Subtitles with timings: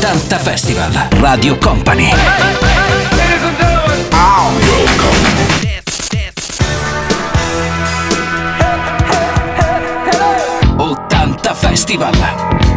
[0.00, 2.08] 80 Festival Radio Company.
[10.78, 12.12] 80 Festival.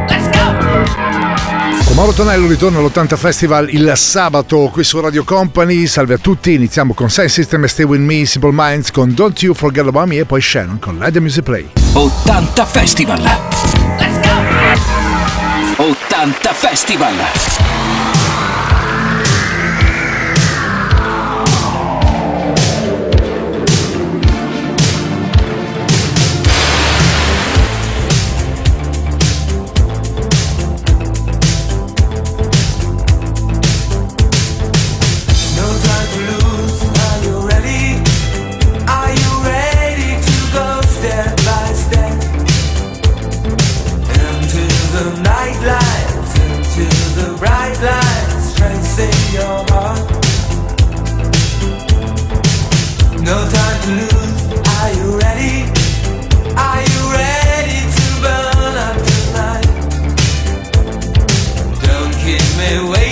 [0.09, 1.93] Let's go!
[1.93, 5.87] Mauro Tonello ritorna all'80 Festival il sabato qui su Radio Company.
[5.87, 9.41] Salve a tutti, iniziamo con Science System e Stay With Me, Simple Minds con Don't
[9.41, 11.69] You Forget About Me e poi Shannon con The Music Play.
[11.93, 13.21] 80 Festival.
[13.21, 14.93] Let's go!
[16.23, 17.13] Fanta Festival.
[62.72, 63.03] me.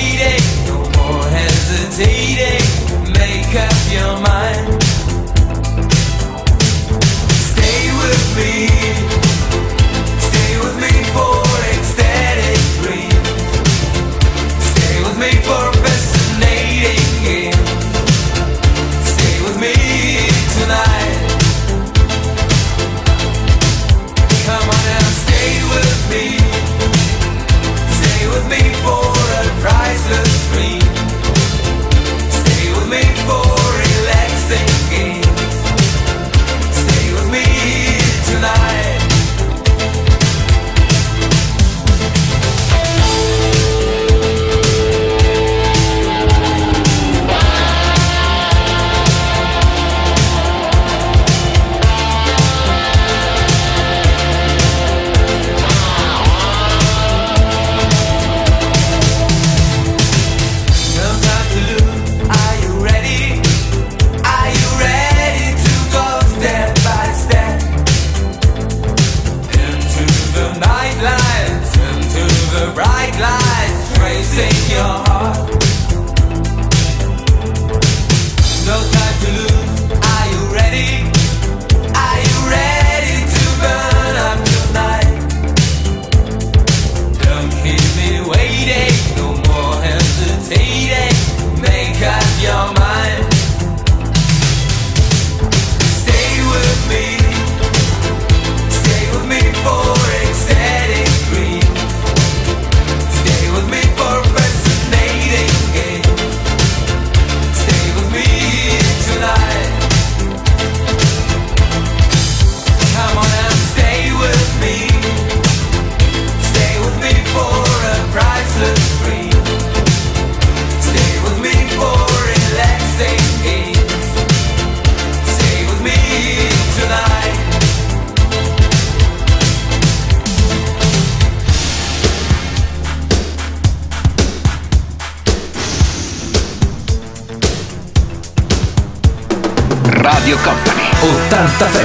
[74.31, 75.61] sing your heart.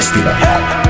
[0.06, 0.85] festival.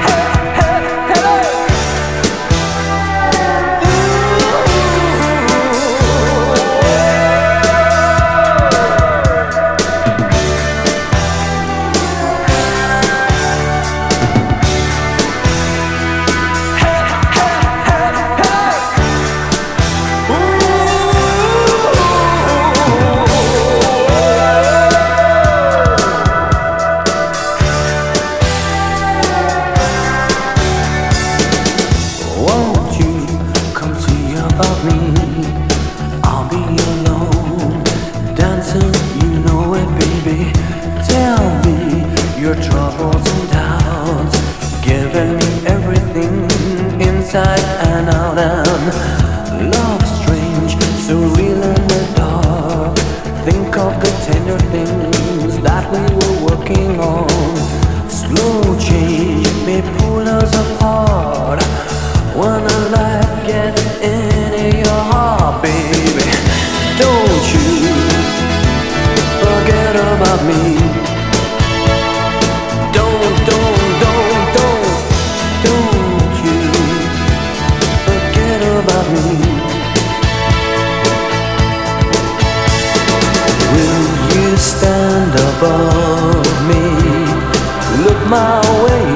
[84.58, 86.82] stand above me.
[88.04, 89.15] Look my way.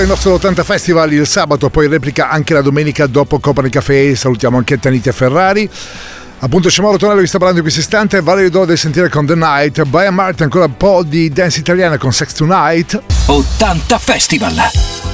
[0.00, 4.14] Il nostro 80 Festival il sabato, poi replica anche la domenica dopo Copa del Caffè.
[4.14, 5.68] Salutiamo anche Tanita Ferrari.
[6.38, 9.82] Appunto Sciamoro Tonello vi sta parlando in questo istante, Valerio Dode sentire con The Night,
[9.82, 12.98] Brian Martin ancora un po' di dance italiana con Sex Tonight.
[13.26, 15.09] 80 Festival!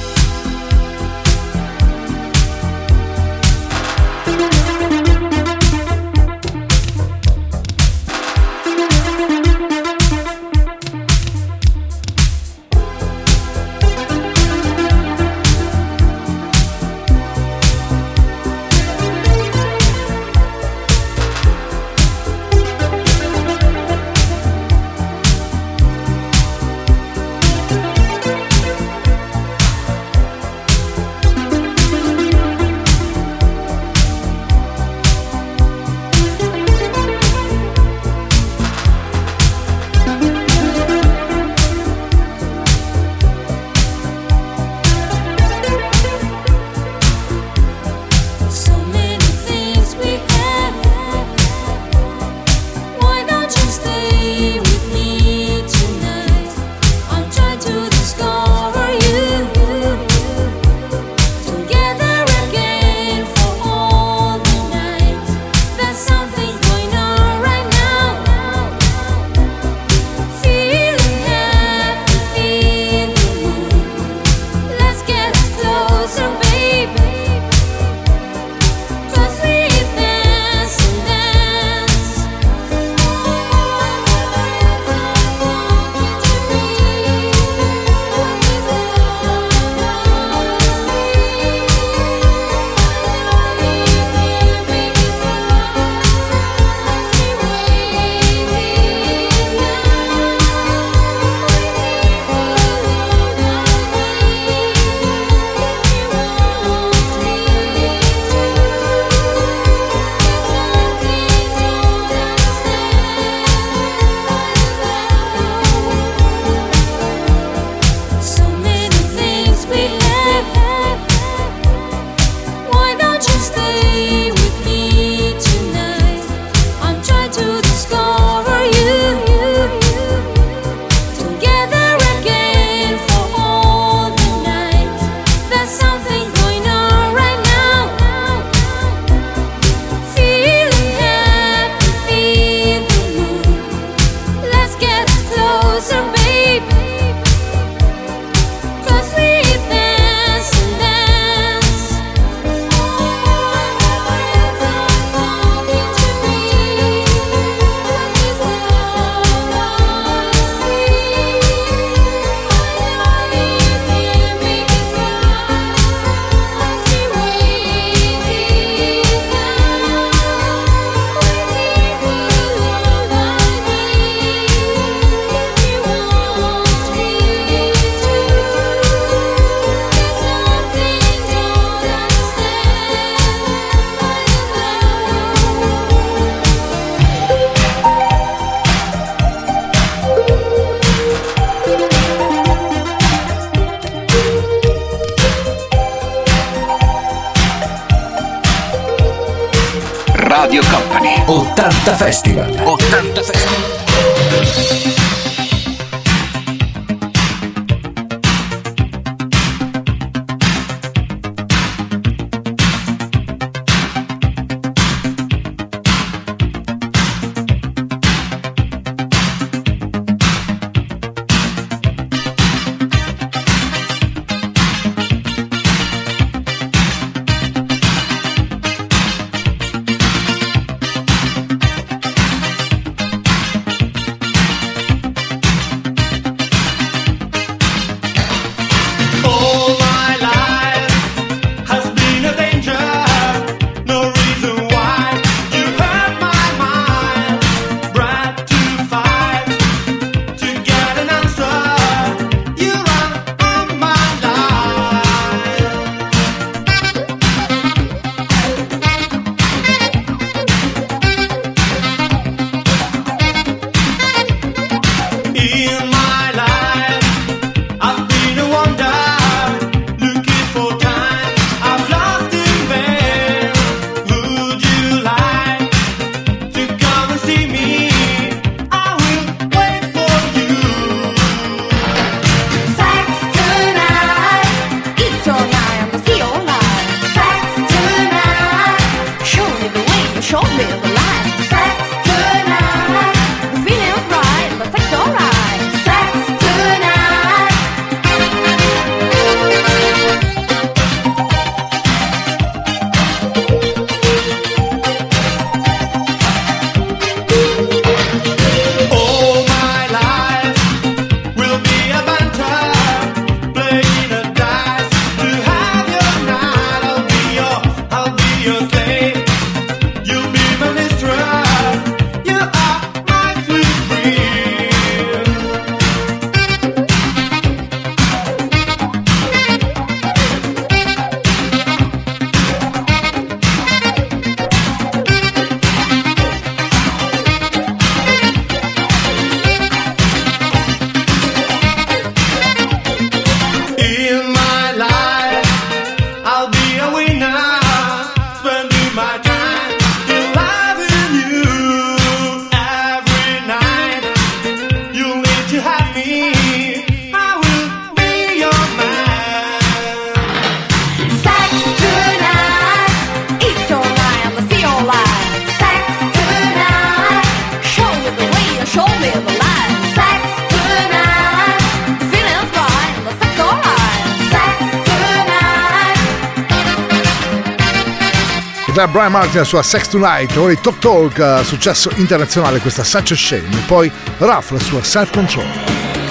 [378.77, 382.83] da Brian Martin la sua Sex Tonight, poi i Talk Talk, eh, successo internazionale questa
[382.83, 385.47] Such a Shame, e poi Ruff la sua Self Control.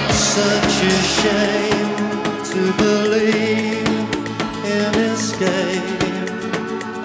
[0.09, 1.95] Such a shame
[2.43, 3.87] to believe
[4.65, 5.95] in escape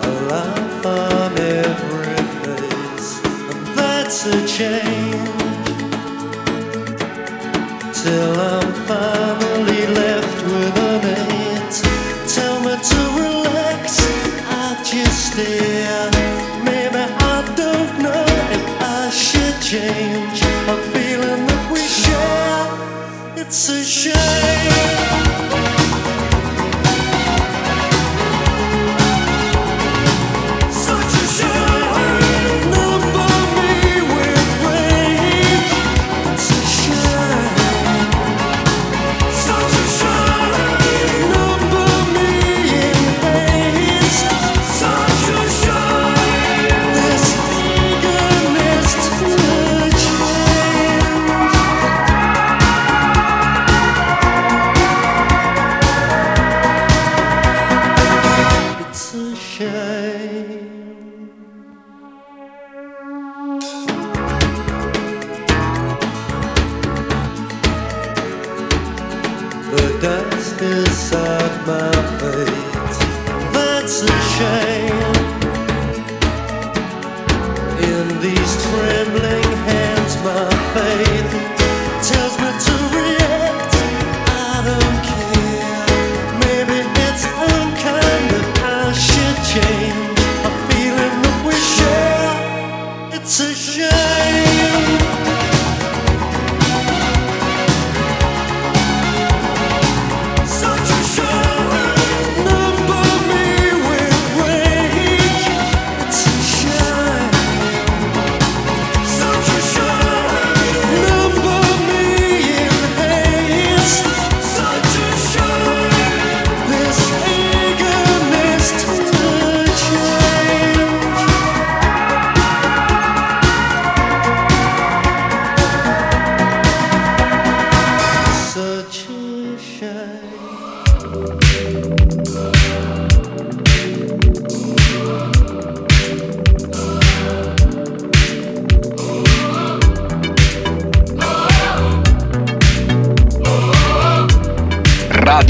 [0.01, 5.29] A life on every face And that's a change
[7.93, 8.60] Till I'm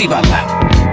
[0.00, 0.24] Festival.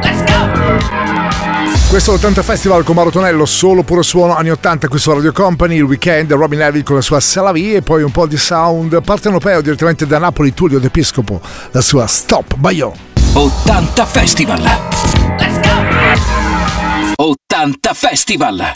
[0.04, 1.88] Let's go!
[1.88, 5.84] Questo 80 Festival con Marotonello, solo puro suono anni 80 qui su Radio Company, il
[5.84, 9.62] weekend, Robin Neville con la sua Sala V e poi un po' di sound partenopeo
[9.62, 11.40] direttamente da Napoli, Tullio d'Episcopo,
[11.72, 12.92] la sua Stop Bayon.
[13.32, 14.62] 80 Festival.
[15.40, 17.24] Let's go!
[17.24, 18.72] 80 Festival.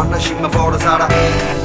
[0.00, 1.59] パンなしまフォル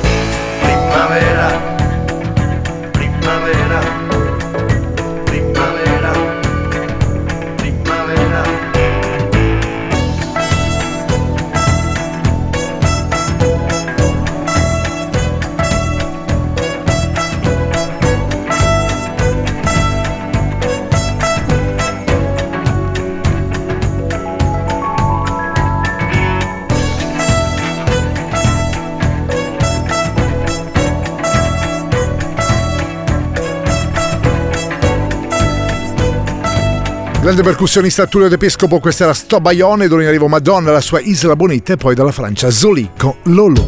[37.26, 41.74] Grande percussionista Tullio D'Episcopo, questa era Sto Baione, d'ora arrivo Madonna, la sua Isla Bonita
[41.74, 43.66] e poi dalla Francia Zolico Lolo.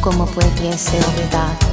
[0.00, 1.71] Come puoi essere olvidado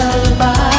[0.00, 0.69] lullaby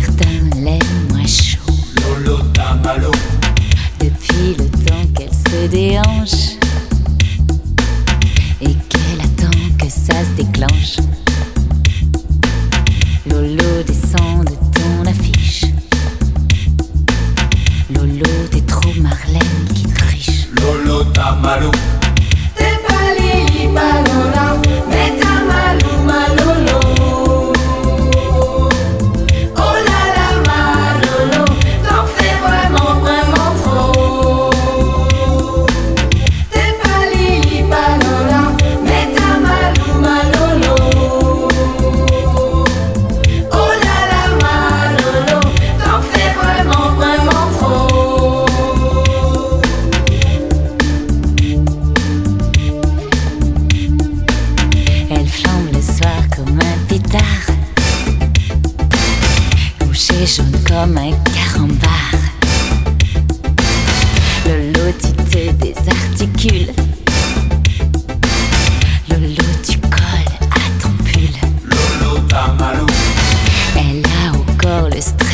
[0.00, 1.58] certains l'aiment moins chaud.
[2.02, 3.10] Lolo Tamalo.
[4.00, 6.57] Depuis le temps qu'elle se déhanche.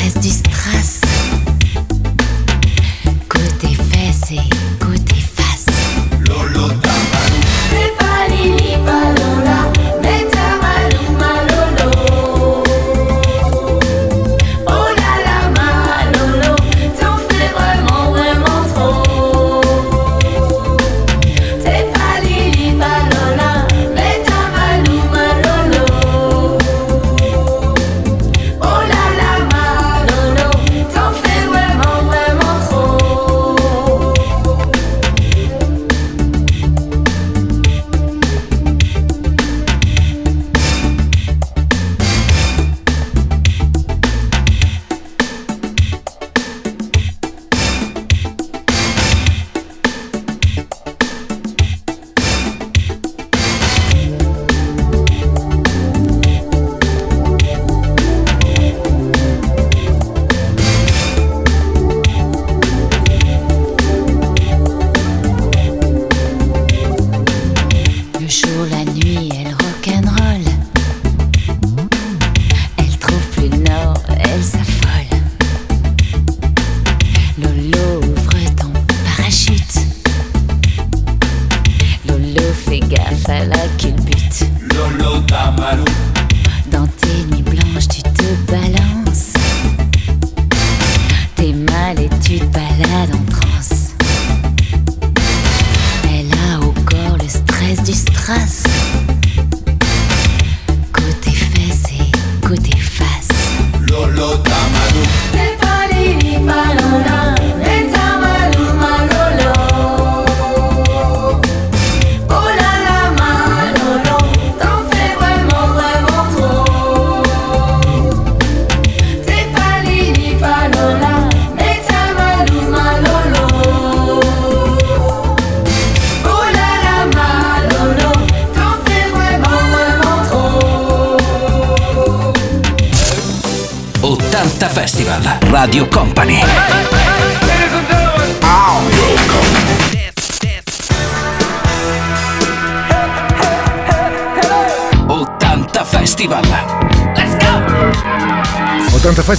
[0.04, 1.00] Stress du strass.
[3.28, 4.38] Côté fesses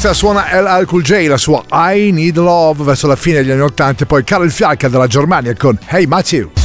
[0.05, 3.51] 80 Festival suona LL Cool J, la sua I Need Love verso la fine degli
[3.51, 6.64] anni 80 e poi Karel Fialka della Germania con Hey Matthew.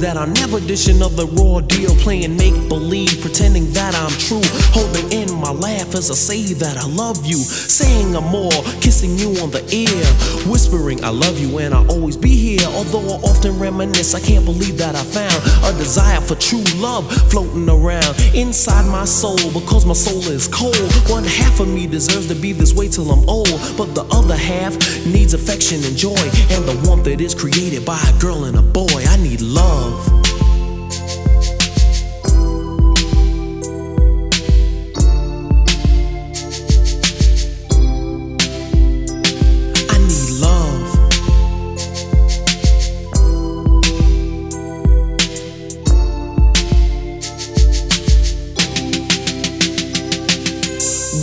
[0.00, 4.46] that I'm never dishing of the raw deal, playing make believe, pretending that I'm true.
[4.70, 9.18] Holding in my laugh as I say that I love you, saying I'm more, kissing
[9.18, 10.04] you on the ear,
[10.46, 12.66] whispering I love you and I'll always be here.
[12.68, 15.34] Although I often reminisce, I can't believe that I found
[15.64, 20.76] a desire for true love floating around inside my soul because my soul is cold.
[21.08, 24.36] One half of me deserves to be this way till I'm old, but the other
[24.36, 24.74] half
[25.06, 26.22] needs affection and joy
[26.54, 29.02] and the warmth that is created by a girl and a boy.
[29.08, 30.18] I need love love.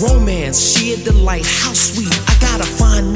[0.01, 2.04] romance, sheer delight, how sweet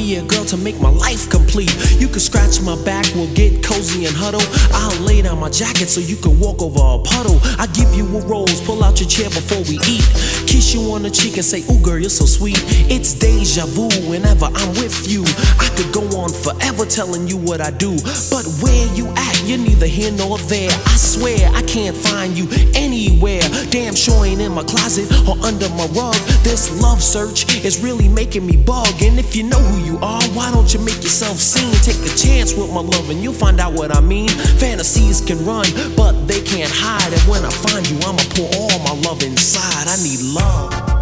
[0.10, 1.70] a girl to make my life complete.
[2.02, 4.42] You can scratch my back, we'll get cozy and huddle.
[4.74, 7.38] I'll lay down my jacket so you can walk over a puddle.
[7.60, 10.02] I give you a rose, pull out your chair before we eat.
[10.50, 12.58] Kiss you on the cheek and say, Ooh, girl, you're so sweet.
[12.90, 15.22] It's deja vu whenever I'm with you.
[15.62, 17.94] I could go on forever telling you what I do.
[18.34, 20.72] But where you at, you're neither here nor there.
[20.72, 23.46] I swear I can't find you anywhere.
[23.70, 26.18] Damn sure ain't in my closet or under my rug.
[26.42, 28.90] This love search is really making me bug.
[29.04, 31.74] And if you know who you are, why don't you make yourself seen?
[31.84, 34.30] Take a chance with my love and you'll find out what I mean.
[34.60, 37.12] Fantasies can run, but they can't hide.
[37.12, 39.88] And when I find you, I'ma pour all my love inside.
[39.88, 41.00] I need love.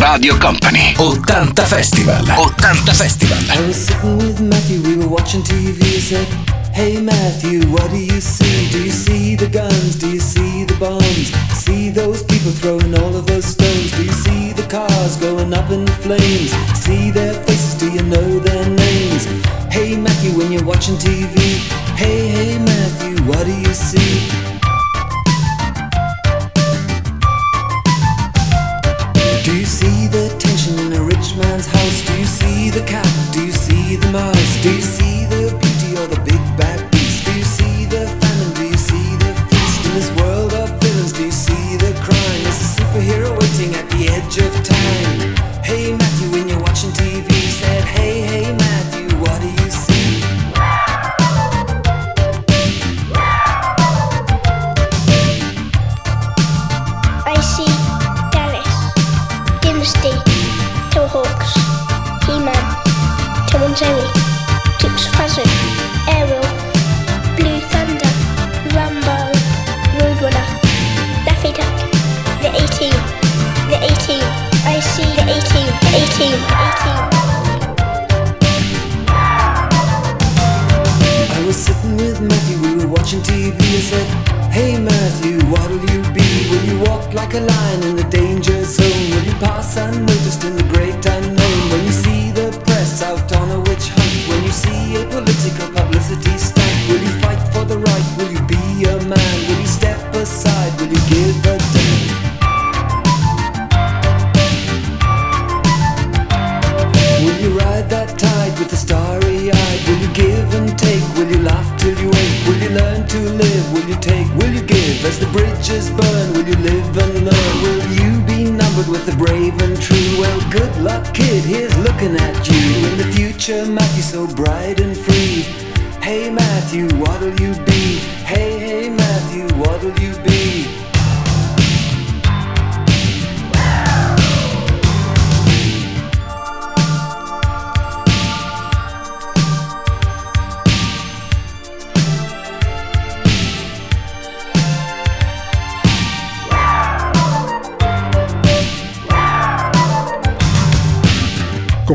[0.00, 5.82] Radio Company 80 Festival 80 Festival I was sitting with Matthew, we were watching TV.
[5.82, 6.26] He said,
[6.72, 8.70] Hey Matthew, what do you see?
[8.70, 9.96] Do you see the guns?
[9.96, 11.32] Do you see the bombs?
[11.54, 13.90] See those people throwing all of those stones?
[13.92, 16.52] Do you see the cars going up in flames?
[16.78, 17.74] See their faces?
[17.74, 19.24] Do you know their names?
[19.72, 21.36] Hey Matthew, when you're watching TV.
[21.96, 24.49] Hey, hey Matthew, what do you see?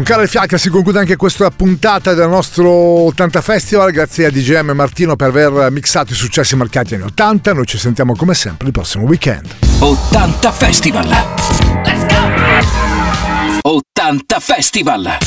[0.06, 3.90] Con Carl Fiacca si conclude anche questa puntata del nostro 80 Festival.
[3.90, 7.54] Grazie a DJM e Martino per aver mixato i successi marcati anni 80.
[7.54, 9.48] Noi ci sentiamo come sempre il prossimo weekend.
[9.80, 15.18] 80 Festival Let's go 80 Festival